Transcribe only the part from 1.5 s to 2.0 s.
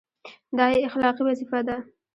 ده.